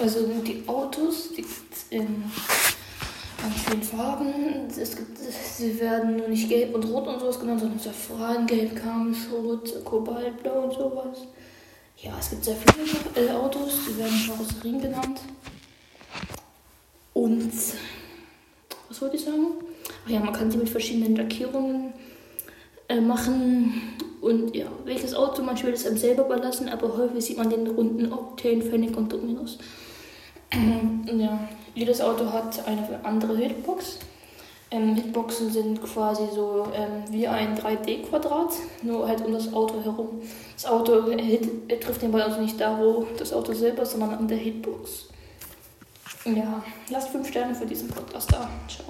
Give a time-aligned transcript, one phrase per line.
[0.00, 2.24] Also die Autos, die gibt es in
[3.40, 4.32] ganz vielen Farben.
[4.68, 8.76] Es gibt, sie werden nur nicht gelb und rot und sowas genannt, sondern Safran, gelb,
[8.76, 11.18] Karmschrot, Kobaltblau und sowas.
[11.98, 15.20] Ja, es gibt sehr viele äh, Autos, die werden Karosserien genannt.
[17.12, 17.52] Und
[18.88, 19.48] was wollte ich sagen?
[20.06, 21.92] Ach ja, man kann sie mit verschiedenen Lackierungen
[22.88, 23.98] äh, machen.
[24.22, 27.66] Und ja, welches Auto man will, ist einem selber überlassen, aber häufig sieht man den
[27.66, 29.58] runden Octane, Fennec und Dominus.
[30.52, 31.38] Ja,
[31.74, 33.98] jedes Auto hat eine andere Hitbox.
[34.72, 40.22] Ähm, Hitboxen sind quasi so ähm, wie ein 3D-Quadrat, nur halt um das Auto herum.
[40.54, 44.14] Das Auto hit, trifft den Ball also nicht da, wo das Auto selber ist, sondern
[44.14, 45.08] an der Hitbox.
[46.24, 48.48] Ja, lasst 5 Sterne für diesen Podcast da.
[48.68, 48.86] Ciao.